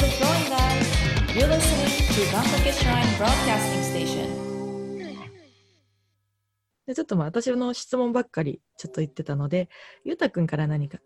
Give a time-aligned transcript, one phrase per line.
[0.00, 0.86] It going, guys?
[1.34, 4.48] You're listening to Gankake Shrine Broadcasting Station.
[6.86, 9.68] でちょっとまあ私の質問ばっかりちょっと言ってたので、
[10.04, 11.00] ゆうたくんから何か、ち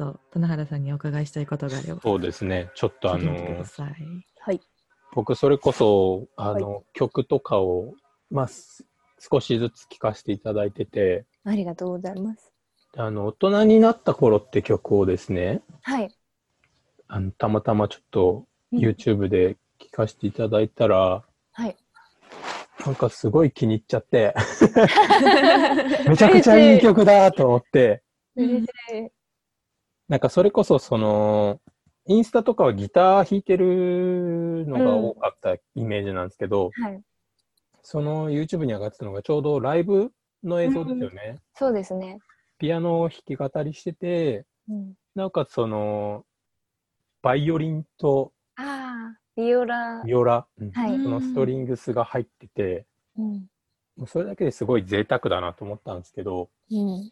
[0.00, 2.70] ょっと棚原さんにお伺いしたいことがあれば、そうですね。
[2.74, 3.94] ちょっとあ聞いてみてくのだ、さい。
[4.40, 4.60] はい。
[5.14, 7.94] 僕それこそ、あの、曲とかを、
[8.30, 8.84] まあ、す
[9.18, 12.52] 少しずつ聴かせていただいてて、ありがとうございます。
[12.96, 16.14] あの、大人になった頃って曲をですね、はい。
[17.08, 21.76] あの、たまたまちょっとうん YouTube で聴かせていただいたら、はい。
[22.84, 24.34] なんかすごい気に入っちゃって、
[26.08, 28.02] めちゃくちゃいい曲だと思って、
[28.34, 28.70] 嬉しい。
[30.08, 31.60] なんかそれこそその、
[32.06, 37.02] インスタとかはギター弾いてるのが多かったイメージなんですけど、はい。
[37.82, 40.12] その YouTube に上がってたのがちょうどライブ
[40.44, 41.38] の映像ですよね。
[41.54, 42.18] そうですね。
[42.58, 46.24] ピアノを弾き語りしてて、うん、なおかつその、
[47.26, 48.32] バイオリンと
[49.36, 50.00] ビオラ。
[50.04, 50.92] ビオラ、うんはい。
[50.92, 52.86] うんそのストリングスが入ってて、
[53.18, 53.32] うん。
[53.96, 57.10] もうそれだけですごい贅沢だなと思ったんですけど、うん。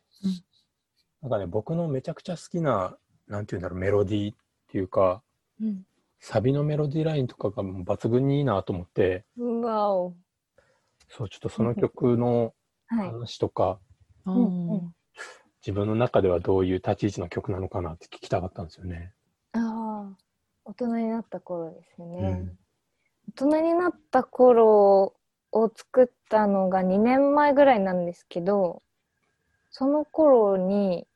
[1.20, 4.36] なんかね、僕のめちゃくちゃ好きな、なんていうんだろう、メロディーっ
[4.69, 5.20] ていうか、
[5.61, 5.83] うん。
[6.20, 10.14] サビのメロディーラインとかがもう抜群にいいなと思って、うわお。
[11.08, 12.55] そう、ちょっとその曲の
[12.86, 13.10] はい。
[13.10, 13.81] 話とか、
[14.27, 14.94] うんうんうん
[15.66, 19.14] 自分の中ではどういう立ち位置の曲なのかなって聞きたかったんですよね。
[20.77, 22.19] 大人になった頃ですよね。
[22.19, 22.58] うん。
[23.36, 25.14] 大人になった頃
[25.53, 28.83] を作ったのが2年前ぐらいなんですけど、
[29.70, 31.06] その頃に、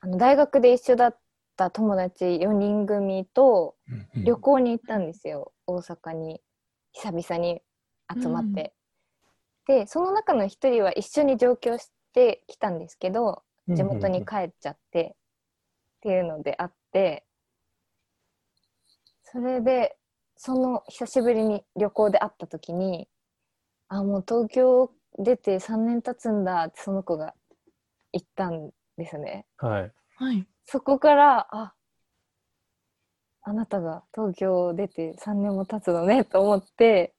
[0.00, 1.18] あの大学で一緒だっ
[1.56, 3.76] た友達4人組と
[4.14, 6.42] うん旅行に行ったんですよ、大阪に。
[6.92, 7.60] 久々に
[8.14, 8.72] 集まって、
[9.66, 15.16] でその中の一人は一緒に上京してきたんですけど地元に帰っちゃって、
[15.98, 17.25] っていうのであって
[19.36, 19.96] それで
[20.38, 23.06] その久しぶりに旅行で会った時に
[23.88, 27.34] あもう東京出て3年経つんだってその子が
[28.12, 29.44] 言ったんですね。
[29.58, 29.92] はい。
[30.16, 30.46] はい。
[30.64, 31.74] そこから、あ、
[33.42, 37.14] あなたが東京出て3年も経つのねと思って、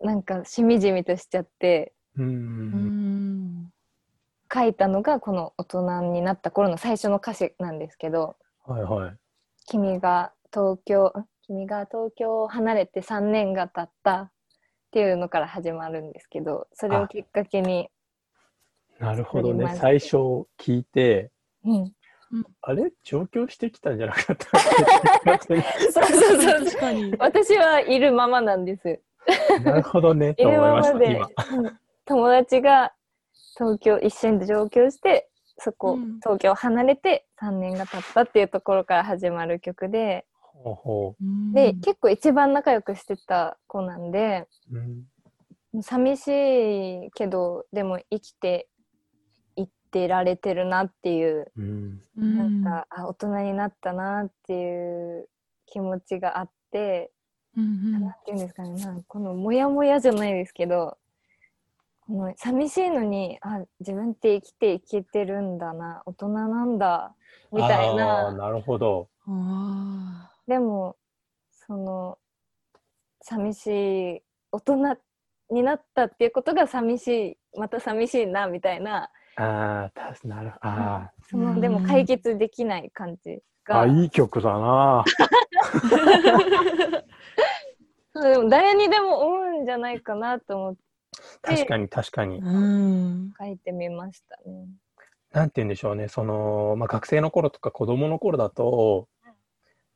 [0.00, 2.22] なんかしみじみとしちゃって、う。
[2.22, 3.72] うんん。
[4.52, 9.16] 書いたのがこの大人になった頃の最初の歌詞なんですけど、はいはい。
[9.66, 14.30] 君が東京、ん君が東京を離れて3年が経ったっ
[14.92, 17.88] ていうのから始まるんですけど、それをきっかけに、
[19.00, 19.74] なるほどね。
[19.76, 20.16] 最初
[20.58, 21.30] 聞いて、
[21.64, 21.92] うん、
[22.60, 22.92] あれ？
[23.02, 24.58] 上京してきたんじゃなかった？
[25.40, 25.60] そう
[26.04, 27.14] そうそう確かに。
[27.18, 29.00] 私はいるままなんです。
[29.64, 31.28] なるほどね、いと思いるまました、まで今。
[31.56, 31.78] うん。
[32.04, 32.92] 友達が
[33.56, 35.28] 東京一緒に上京して
[35.58, 36.20] そこ、うん。
[36.20, 40.26] 東京を離れて3年が経ったっていうところから始まる曲で、
[41.52, 44.76] で結構一番仲良くしてた子なんでう。
[44.76, 45.04] うん
[45.82, 48.68] 寂しいけどでも生きて
[49.56, 52.00] いってられてるなっていう、うん。
[52.16, 55.28] うん、なんかあ大人になったなっていう
[55.66, 57.10] 気持ちがあって、
[57.56, 60.96] うんなんていうんですかねなんかこのモヤモヤじゃないですけど
[62.06, 67.14] この寂しいのにあ自分って生きていけてるんだな大人なんだ
[67.52, 69.08] みたいななるほど。
[69.26, 69.34] うん。
[69.34, 70.96] あでも
[71.50, 72.18] その
[73.20, 74.76] 寂しい大人
[75.50, 83.38] になったっていうことが寂しいまた寂しいなみたいなああ、たなるあそのうんでも解決できない感じー
[83.68, 85.04] があ、いい曲だな。
[88.14, 90.80] そうでも誰にでも思うんじゃないかなと思って
[91.42, 92.44] 確かに確かにー。
[92.44, 93.32] うん。
[93.38, 94.66] 書いてみましたね。
[95.32, 99.08] なんて言うんでしょうね、その、まあ、学生の頃とか子供の頃だと、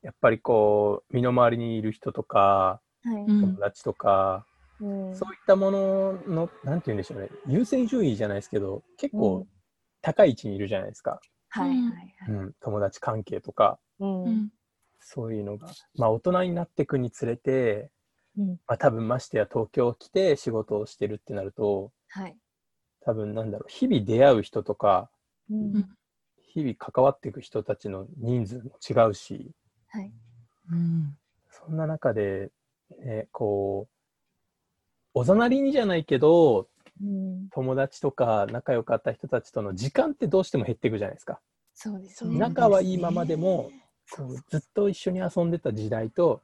[0.02, 3.24] やっぱりこう、身の回りにいる人とか、はい。
[3.24, 3.40] うん。
[3.40, 4.46] 友達とか、
[4.80, 5.16] うん。
[5.16, 9.46] そういったものの、なんて言うんでしょうね、優先順位じゃないですけど、結う構ん。
[10.00, 11.20] 高い位置にいるじゃないですか。
[11.50, 12.14] はいはいはい。
[12.28, 14.24] うん、友達関係とか、うん。
[14.24, 14.52] うん。
[15.00, 15.68] そういうのが。
[15.96, 17.90] まあ、大人になっていくにつれて、
[18.36, 18.48] うん。
[18.66, 22.36] まあ、多分ましてや東京来て仕事をしてるってなると、はい。
[23.04, 25.10] 多分なんだろう、日々出会う人とか、
[25.50, 25.88] うん。
[26.54, 29.52] 日々関わっていく人たちの人数も違うし、
[29.92, 30.12] はい。
[30.70, 31.16] うん。
[31.50, 32.50] そんな中で、
[33.04, 33.92] ね、こう、
[35.14, 36.68] おざなりにじゃないけど、
[37.02, 41.40] うん友達とか仲良かった人たちとの時間ってどうしても減っていくじゃないですか。
[41.74, 42.30] そうですね。
[42.30, 43.70] そう仲はいいままでも、
[44.10, 46.42] こうずっと一緒に遊んでた時代と、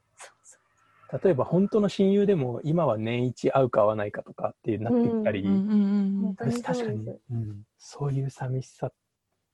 [1.22, 8.90] 例えば本当の親友でも今は年一会うか会わないかとかってなっていったり、うんうん本当に私確かにうん、そういう寂しさ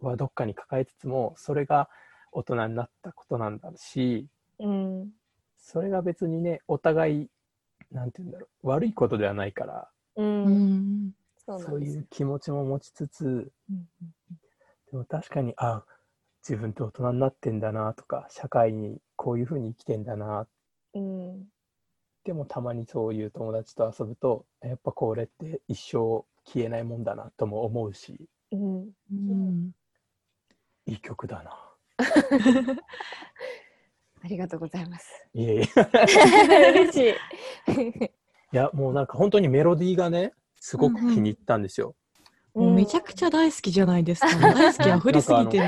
[0.01, 1.89] はどっかに抱えつつもそれが
[2.35, 4.29] 大人になったことなんだし
[4.59, 5.11] うん。
[5.57, 7.31] それが別にね、お互い、
[7.91, 10.23] なんて言うんだろう、悪いことではないから、う。
[10.23, 10.55] うん
[11.09, 11.13] ん。
[11.49, 11.81] そう。
[11.81, 13.25] いう気持ちも持ちつつ、
[13.71, 13.89] うん
[14.91, 15.85] でも確かに、あ、
[16.47, 20.47] 自分って大人になってんだなとか、社会にこういうふうに生きてんだな、
[20.95, 21.49] うん。
[22.25, 28.93] でもたまにそういう友達と遊ぶと、やっぱこれって一生消えないもんだなとも思うし、うん。
[29.11, 29.73] うん。
[30.87, 31.64] いい曲だな。
[31.99, 32.05] あ
[34.29, 35.29] りがとうございます。
[35.35, 35.69] いえいえ。
[36.71, 37.15] 嬉し
[37.71, 38.05] い。
[38.05, 38.11] い
[38.53, 41.95] や、もうなんか本当にメロディーがね、すごく気に入ったんですよ。
[42.55, 44.29] もうめちゃくちゃ大好きじゃないですか。
[44.55, 45.65] 大好き溢れすぎてる。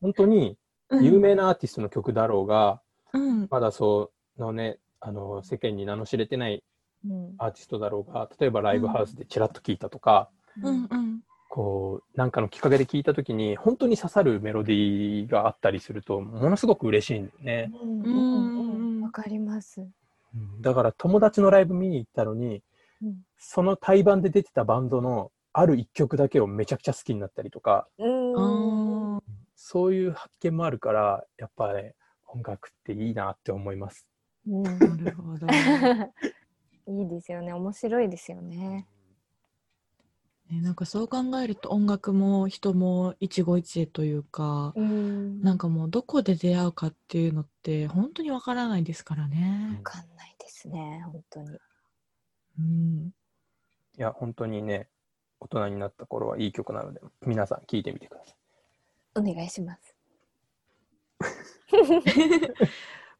[0.00, 0.58] 本当に
[0.90, 2.80] うん有名なアーティストの曲だろうが、
[3.12, 3.48] うん。
[3.50, 6.62] まだそのね、あの世間に名の知れてない
[7.04, 7.34] うん。
[7.38, 10.30] アーティストだろうが、例えばライブハウスでチラッと聞いたとか、
[10.62, 11.20] うんうん。
[11.56, 17.72] こう、なんかのきっかけで聞いたときに、本当に刺さるメロディーがあったりすると、ものすごく嬉しいんだよね。
[17.82, 19.80] うんうんうんわかります。
[19.80, 22.62] うんだから友達のライブ見に行ったのに、
[23.00, 29.16] うんその対バンで出てたバンドのある一曲だけをめちゃくちゃ好きになったりとか、うん。
[29.16, 29.22] あ
[29.54, 31.94] そういう発見もあるから、やっぱね、
[32.26, 34.06] 音楽っていいなって思います。
[34.46, 35.46] うんあ、なるほど。
[35.46, 36.12] ね、
[36.86, 37.54] いいですよね。
[37.54, 38.86] 面白いですよね。
[40.50, 45.40] なんかそう考えると音楽も人も一期一会というか、うん。
[45.42, 49.82] なんかもうどこで出会うかっていうのって本当にわからないですからねわ。
[49.82, 51.02] かんないですね。
[51.04, 51.58] 本当に。
[52.58, 53.12] うん。
[53.98, 54.88] いや、本当にね、
[55.40, 58.36] 大人になった頃はいい曲なので、皆さん聴いてみてください。
[59.16, 59.94] お願いします。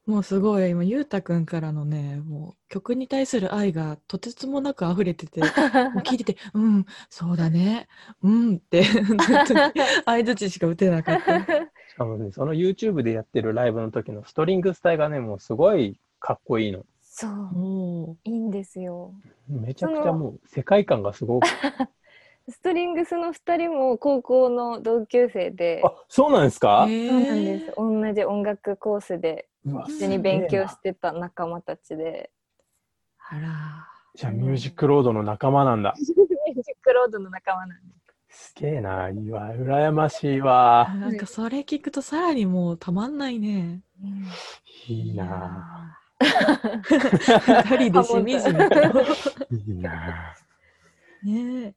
[0.07, 5.41] もうすごい今ゆうたくんからのねもう曲に対する愛がとてつもなく溢れてて
[5.93, 7.87] もう聞いてて「うんそうだね
[8.23, 8.83] うん」って
[10.05, 11.39] 相づちしか打てなかった。
[11.89, 16.85] しかもね、その YouTube でやってるライブの時のストリングスタイがね、もうすごいかっこいいの。
[17.01, 18.17] そう。
[18.23, 19.13] いいんですよ。
[19.47, 21.47] めちゃくちゃもう世界観がすごく。
[22.49, 27.73] ストリングスの二人も高校の同級生で、あ、そうなんですか、そうなんです。
[27.75, 32.31] 同じ音楽コースで一緒に勉強してた仲間たちで、
[33.29, 35.93] あらじゃあミュージックロードの仲間なんだ。
[35.99, 37.93] ミュージックロードの仲間なんで
[38.29, 38.47] す。
[38.49, 39.09] すげえな。
[39.09, 39.49] いいわ。
[39.53, 40.93] 羨ましいわ。
[40.99, 43.81] なんかそれ聞くとさらにもうたまんないね。
[44.87, 45.99] いいな。
[46.19, 48.75] 二人でしみじみと。
[49.51, 50.35] いいな。
[51.23, 51.75] ねえ。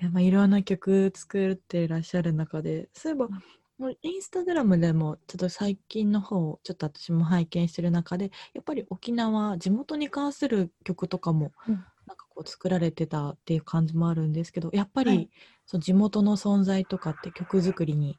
[0.00, 3.30] いや、まあ、いろんな曲作っていらっしゃる中で、そういえば、
[3.78, 15.30] もうインスタグラムでも、ちょっと最近の方、ちょっと私も拝見してる中で、やっぱり沖縄、地元に関する曲とかも、うんなんかこう作られてたっていう感じもあるんですけど、やっぱり、はい
[15.66, 18.18] そう地元の存在とかって曲作りに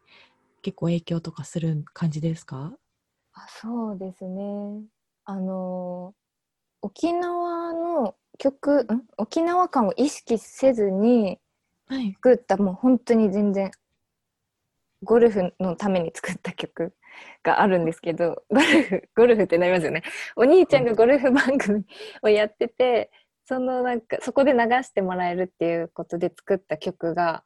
[0.64, 2.78] 結構影響とかする感じですか？
[3.34, 4.84] あそうですね。
[5.26, 6.16] あの
[6.82, 8.88] 沖縄の曲、ん？
[9.18, 11.40] 沖縄感を意識せずにはい。
[11.90, 13.72] 作ったもう本当に全然
[15.04, 16.94] ゴルフのために作った曲
[17.44, 20.04] があるんですけどゴルフゴルフってなりますよね。
[20.36, 21.86] お兄ちゃんがゴルフ番組
[22.22, 23.12] をやってて
[23.46, 27.44] そのなんかそこで流してもらえるっていうことで作った曲が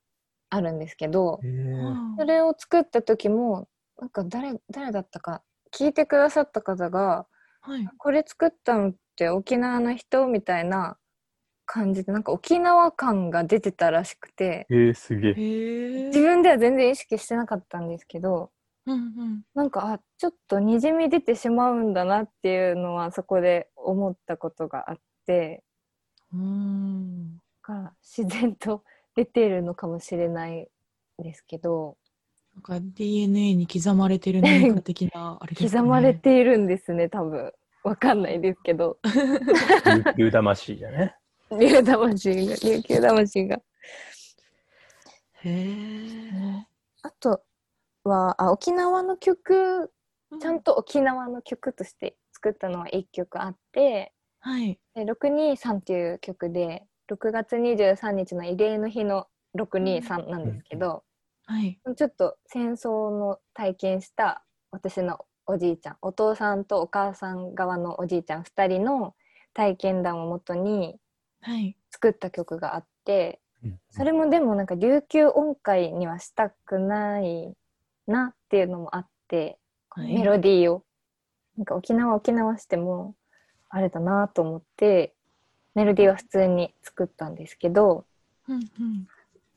[0.50, 2.18] あるんですけどえー。
[2.18, 3.68] それを作った時も
[4.00, 5.44] なんか誰誰だったか
[5.74, 7.28] 聞いてくださった方が
[7.62, 7.88] はい。
[7.98, 10.98] これ作ったのって沖縄の人みたいな
[11.66, 16.06] 感じでなんか沖縄感が出てたらしくてえー、すげえ。
[16.08, 18.52] 自分では全然意識してなかったんですけど
[18.86, 19.42] うんうん。
[19.56, 25.64] なんかあちょっとにじみ出てしまうんだなっていうのはそこで思ったことがあって
[26.34, 27.38] うーん。
[27.38, 28.84] だから自然と
[29.16, 30.68] 出てるのかもしれない
[31.20, 31.98] ですけど
[32.56, 37.52] なんか DNA に刻まれてる何か的なあれですか、ね、 刻まれているんですね多分
[37.84, 41.16] わかんないですけど 琉球魂だね。
[41.60, 43.62] 竜魂が琉球魂が。
[45.44, 46.68] へえ、
[47.02, 47.42] あと
[48.04, 49.92] はあ沖縄の曲
[50.40, 61.04] ちゃんと沖縄の曲として作ったのは1曲あってはい「で623」っていう曲で6月23日の慰霊の日の623なんですけど、
[61.46, 61.80] はい。
[61.96, 69.14] ちょっと戦争の体験した私のおじいちゃんお父さんとお母さん側のおじいちゃん2人の
[69.54, 71.00] 体験談をもとにはい
[71.92, 73.80] 作った曲があってうん。
[73.92, 77.54] それもでもなんか琉球音階にはしたくない
[78.08, 79.58] なっていうのもあって、
[79.90, 80.14] はい。
[80.14, 80.84] メロディーを
[81.58, 83.16] なんか沖縄沖縄しても
[83.70, 85.14] あれだなと思って
[85.76, 88.06] メロディーは普通に作ったんですけど
[88.48, 89.08] うんうん。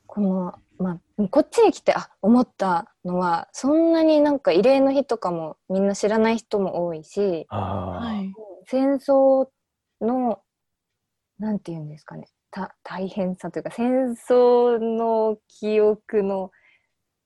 [0.07, 7.47] この、まあ、こっちに来て、あ、思ったのは、そんなになんか慰霊の日とかもみんな知らない人も多いし。
[8.67, 9.49] 戦争
[10.01, 10.41] の、
[11.39, 16.51] なんて言うんですかね、た大変さというか、戦争の記憶の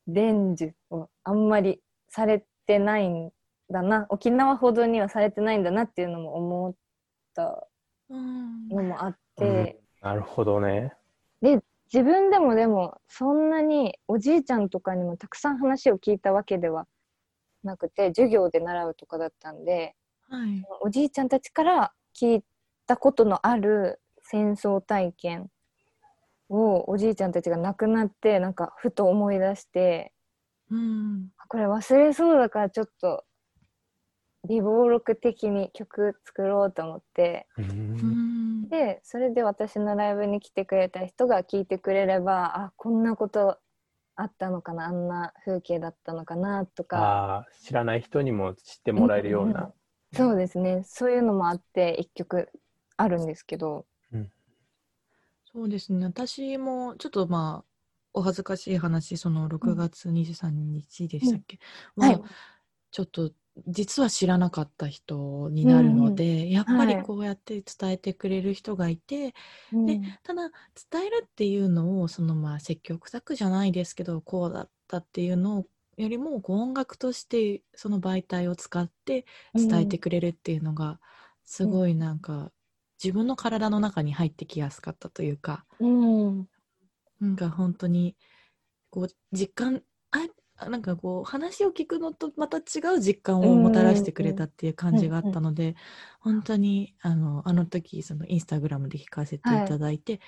[0.06, 3.30] 伝授をあんまりされてないん
[3.70, 6.74] だな、沖縄ほどにはされてないんだなっていうのも思っ
[7.34, 7.66] た
[8.08, 10.94] うんのもあって、なるほどね。
[11.92, 16.86] 自分でもでもそんなにおじいちゃんとかにもたくさん話を聞いたわけでは
[17.64, 19.96] なくて授業で習うとかだったんで
[20.28, 20.62] はい。
[20.82, 22.44] おじいちゃんたちから聞い
[22.90, 25.48] たことのある戦争体験
[26.48, 30.12] をおじいちゃんたちが亡くなってなんかふと思い出して
[30.72, 31.28] うん。
[31.46, 33.22] これ忘れそうだからちょっと
[34.48, 38.68] 微暴録的に曲作ろうと思ってううんん。
[38.68, 43.58] でそれで私のライブに来てくれた人が聞いてくれればあこんなこと
[44.16, 49.72] あったのかなあんな風景だったのかなとか知らない人にも知ってもらえるような。
[50.12, 52.48] そうですねそういうのもあって一曲
[53.00, 53.86] あるんですけど。
[55.52, 56.06] そうですね。
[56.06, 57.70] 私もちょっとまあ、
[58.12, 61.58] お恥ずかしい話、その6月23日でしたっけ、
[61.96, 62.04] うん。
[62.04, 62.20] はい。
[62.20, 62.28] は
[62.92, 63.32] ちょっと
[63.68, 69.34] 実は知らなかった人になるので、やっぱりはいこうやって伝えてくれる人がいて、
[69.72, 69.86] うん。
[69.86, 70.50] でただ
[70.90, 75.66] 伝えるっていうのをそのまあ積極作じゃないですけどこうだったっていうの
[75.96, 79.26] よりもこう音楽としてその媒体を使って
[79.68, 81.00] 伝えてくれるっていうのが
[81.44, 82.52] すごいなんか
[83.02, 86.46] 自分の体の中に入ってきやすかったというかうん。
[87.20, 88.16] なんか本当に
[88.90, 95.74] こう実感あなんかこう話を聞くのとまた違う実感をもたらしてくれたっていう感じがあったので
[96.20, 100.20] 本当にあのあの時そのインスタグラムで聞かせていただいて、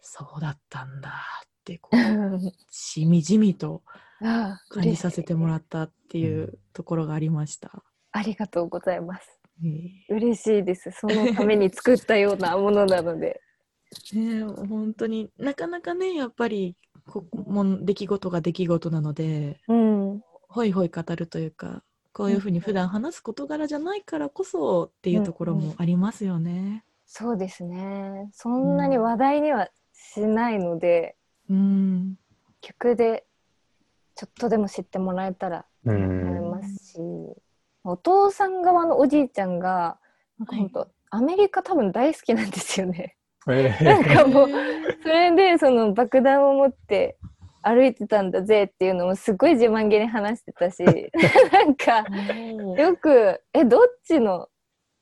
[0.00, 3.82] そうだったんだってこうしみじみと
[4.24, 7.82] あ感じさせてもらっったっていうところがありました。
[8.12, 9.26] ありがとうございます。
[9.26, 9.37] ね
[10.08, 10.90] 嬉しいです。
[10.92, 13.40] そのために作ったようなものなので。
[14.14, 15.30] え ねえ本当に。
[15.38, 20.22] なかなかねやっぱりこもん出来事が出来事なのでうん。
[20.48, 26.84] ほいほい語るというかこういうふうに普段話す事柄じゃないからこそっていうところもありますよね。
[27.06, 28.28] そうですね。
[28.32, 31.16] そんなに話題にはしないので、
[31.48, 32.18] うん、
[32.60, 33.24] 曲で
[34.14, 36.50] ちょっとでも知ってもらえたらう思いん。
[36.50, 36.98] ますし、
[37.88, 39.98] お父さん側のおじいちゃんが
[40.38, 43.16] なんか本当、アメリカ多分大好きなんですよね。
[43.48, 44.48] えなんーかもう
[45.02, 47.16] それでその爆弾を持って
[47.62, 50.84] 歩いてたんだぜっていうのもすごい自慢げに話してたし
[51.52, 52.04] なんか
[52.76, 54.48] よくえどっちの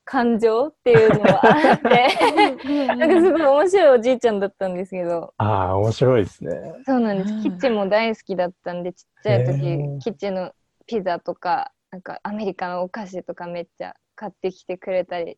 [0.05, 5.33] 感情っていうのはあってなんかすごい面白いおじいちゃんだったんですけど。
[5.37, 6.75] ああ、面白いですね。
[6.85, 7.43] そうなんです、うん。
[7.43, 10.53] キッチンも大好きだったんでちっちゃい時、キッチンの
[10.85, 15.37] ピザとかなんかアメリカのお菓子とかめっちゃ買ってきてくれたりっへ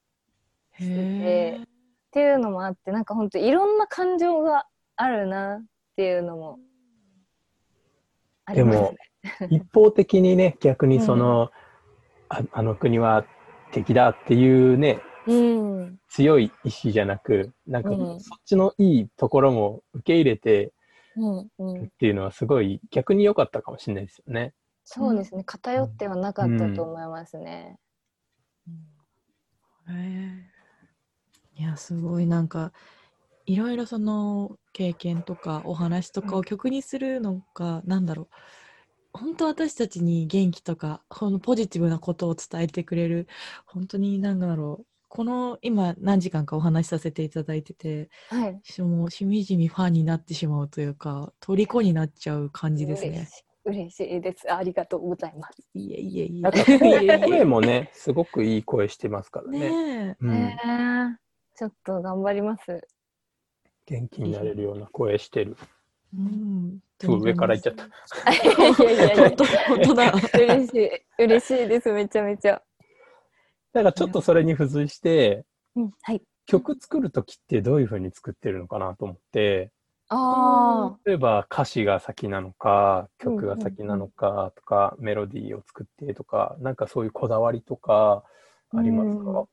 [0.81, 1.61] え
[2.11, 4.65] ていうのもあってなんか本当いろんな感情が
[4.95, 5.65] あるなっ
[5.95, 6.59] ていうのも
[8.45, 8.97] ありますね。
[9.49, 11.51] 一方的にね、逆にその、
[12.29, 13.25] ああの国は
[13.71, 20.71] 敵だっていうね、うん、強い意志じゃなく、なんかうんそっちのいいところも受け入れて
[21.17, 21.87] うん、うんっ。
[21.99, 24.53] ていうのはすごい逆に良かったかもしれないですよね。
[24.91, 25.43] そうですね。
[25.43, 27.77] 偏ってはなかったと思いますね。
[29.87, 30.49] へえ
[31.55, 32.71] いやすごいなんか
[33.45, 38.27] いろいろその経験とかお話とかを曲にするのが、なんだろう
[39.13, 43.27] 本当私たちに元気とかこのポジティブなことを伝えてくれる
[43.67, 48.59] 本当に何だろうこの今何時間かお話しさせていただいててはい。
[48.63, 53.27] しもうしみじみファンになってしまうというか虜になっちゃう感じですね。
[53.65, 54.53] 嬉しい嬉しいです。
[54.53, 55.61] ありがとうございます。
[55.73, 57.19] いえいえいえ。
[57.19, 59.59] 声もね、すごくいい声してますからね。
[59.59, 60.25] ねえ。
[60.27, 61.17] うん
[61.55, 62.87] ちょっと頑張ります。
[63.85, 65.57] 元気になれるような声してる。
[66.17, 66.79] うん。
[67.03, 68.31] 上から言っちゃった。
[68.31, 70.13] いやいやいや本当本当だ。
[70.35, 70.89] 嬉しい。
[71.17, 71.91] 嬉しいです。
[71.91, 72.61] めちゃめちゃ。
[73.73, 76.21] だからちょっとそれに付随して、うん、はい。
[76.45, 79.71] 曲作るときってどういうふうに作ってるのかなと思って、
[80.11, 88.23] あ例えば歌詞が先なのか、曲が先なのかとか、メロディーを作ってとか、なんかそういうこだわりとか
[88.75, 89.45] ありますか、うん。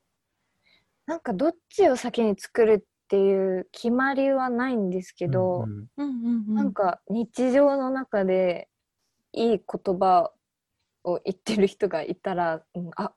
[1.07, 6.45] なんかどっちを先に作るっていう決まりはないんですけど、うんうんうん。
[6.49, 6.55] うん。
[6.55, 8.69] なんか日常の中で
[9.33, 10.33] いい言葉
[11.05, 13.13] を言ってる人がいたら、うん、あ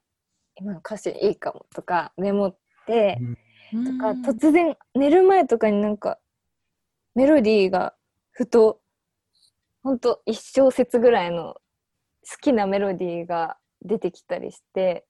[0.56, 3.38] 今の歌詞いいかもとかメモって、うん。
[3.72, 6.18] とか突然寝る前とかになんか
[7.20, 7.94] メロディーが
[8.32, 8.80] ふと
[9.84, 11.56] ほんと一小節ぐらいの
[12.24, 15.04] 好きなメロディーが出てきたりして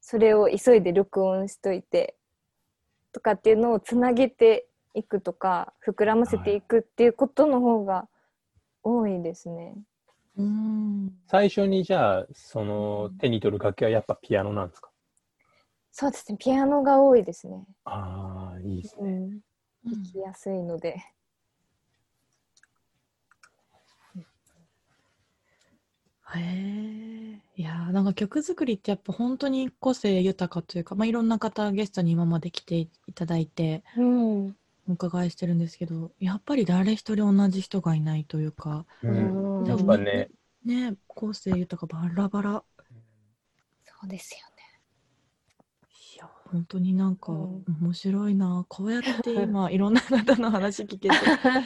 [0.00, 2.14] それを急いで録音しといて
[3.12, 8.06] とかっていうのをつなげていくとか膨らませていくっていうことの方が
[8.84, 9.74] 多いですね。
[10.36, 11.10] うん。
[11.26, 14.90] 最初にじゃあ、その手に取る楽器はやっぱピアノなんですか？
[15.90, 17.64] そうですねピアノが多いですね。
[17.86, 19.10] ああ、いいですね。
[19.10, 19.30] うん、
[19.84, 21.02] 弾きやすいので。
[26.38, 27.10] へえ。
[27.56, 34.56] いやーなんか曲作りってやっぱ本当に個性豊かというか、まあ、いろんな方ゲストに今まで来ていただいてうん。
[34.88, 39.60] お伺いしてるんですけどやっぱり誰一人同じ人がいないというかうん。
[39.60, 39.66] うん。
[39.66, 40.28] やっぱね、
[40.64, 42.64] ね個性豊かバラバラ。
[43.84, 44.60] そうですよね。
[46.14, 47.64] いや本当になんかうん。
[47.82, 51.10] 面白いなこうやって今いろんな方の話聞けて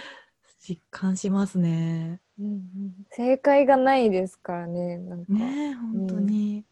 [0.58, 2.20] 実感しますね。
[2.38, 2.62] うんうん。
[3.10, 4.98] 正解がないですからね。
[4.98, 5.32] なんか。
[5.32, 6.58] ねえ本当に。
[6.58, 6.64] い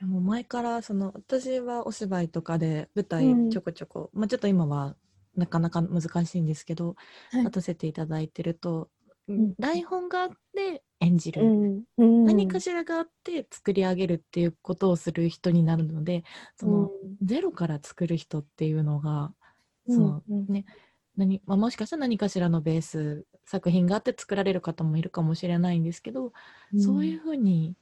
[0.00, 3.48] やもう前からその私はお芝居とかで舞うん。
[3.48, 4.96] 台ちょこちょこ、まあちょっと今は
[5.36, 6.96] なかなか難しいんですけど、
[7.30, 7.40] はい。
[7.42, 8.88] 立たせていただいてると、
[9.30, 9.54] ん。
[9.58, 11.82] 台本があって演じる、うん。
[11.98, 12.24] うん。
[12.24, 16.24] 何かしらがあって作り上げるっていうことをする人になるので
[16.56, 16.90] その、
[17.22, 19.32] ゼロから作る人っていうのが
[19.86, 20.46] うんその、うん。
[20.48, 20.64] ね
[21.16, 26.32] 何まあ、もしかしたら何かしらのベース作品があって作られる方もいるかもしれないんですけど、
[26.78, 27.74] そういうふうに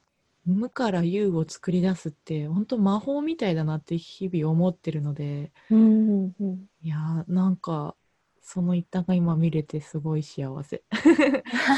[0.45, 6.69] 無から有を作り出すって本当魔法みたいだなって日々思ってるのでうんうんうん。
[6.81, 7.95] いやーなんか
[8.41, 10.81] その一端が今見れてすごい幸せ。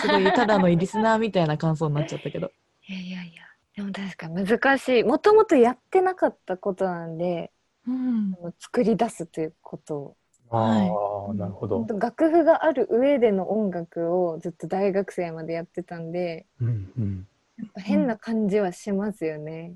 [0.01, 2.49] すごいただのリスナーみたいな感想になっちゃったけど。
[2.87, 3.43] いやいやいや。
[3.75, 5.03] でも確かに難しい。
[5.03, 7.51] もともとやってなかったことなんで
[7.85, 8.35] うん。
[8.57, 10.17] 作り出すということを
[10.51, 11.87] はいああ、なるほど本。
[11.87, 17.27] 当楽譜がある上での音楽をずっと大学生までやってたんでうんうん。
[17.57, 19.75] やっぱ変な感じはしますよね。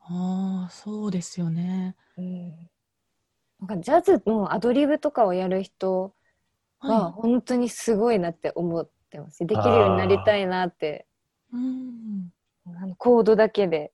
[0.00, 2.50] ああそうですよねうん
[3.60, 6.12] なんかジャズのアドリブとかをやる人
[6.80, 9.46] はは本当にすごいなって思ってます。
[9.46, 11.06] できるようになりたいなって
[11.52, 12.32] いうん
[12.66, 13.92] あのコードだけで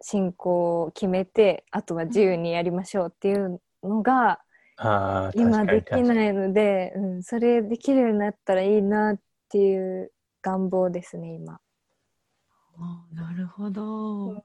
[0.00, 4.40] 進行を決めてあとは自由にやりましょうっていうのが
[5.34, 10.12] 今できないので、うん、それできるようになったらいいなっていう
[10.42, 11.60] 願望ですね今。
[13.12, 14.28] なるほど。
[14.30, 14.36] うん。
[14.36, 14.40] い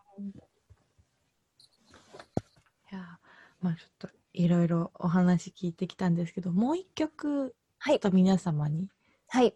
[2.92, 3.20] や
[3.62, 7.94] まあちょっといろいろお話聞いてきたんですけどもう一曲はい。
[7.94, 8.90] ちょっと皆様に
[9.28, 9.54] はい。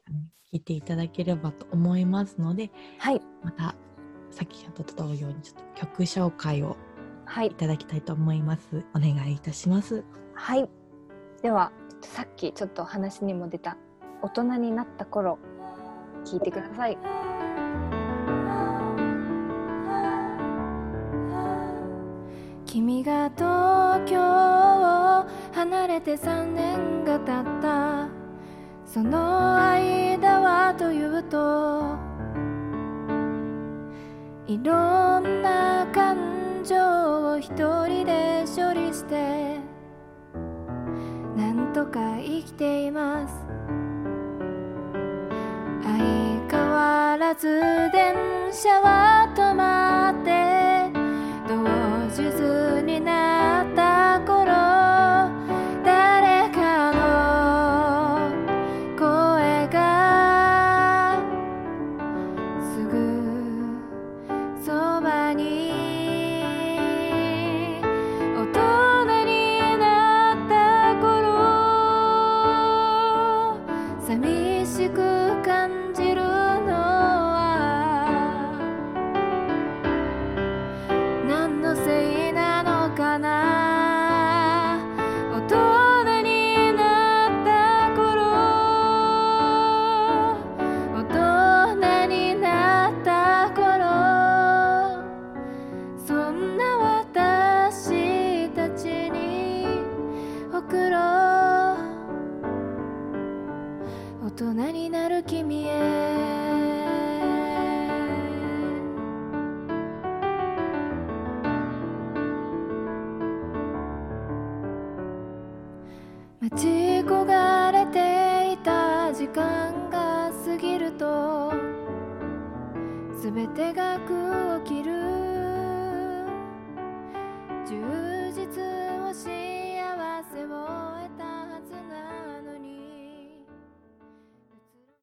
[0.54, 3.22] 聞いていただければと思いますのではい。
[3.44, 3.76] また
[4.30, 6.76] さっきと同様にちょっと曲紹介をは
[7.44, 8.86] いいただきたいと思います。
[8.96, 10.04] お願いいたします。
[10.34, 10.70] はい。
[11.42, 13.78] ではさっきちょっと話にも出た
[14.22, 15.38] 大人になった頃
[16.26, 16.98] 聞いてください。
[22.66, 28.08] 君が東京を離れて3年が経った
[28.86, 31.98] その間はというと
[34.48, 36.37] いろんな感情
[36.74, 37.52] を一
[37.88, 39.60] 人で処理して
[41.36, 43.34] なんとか生きています。
[45.84, 45.98] 相
[46.50, 47.48] 変わらず
[47.92, 48.16] 電
[48.52, 50.57] 車は止まって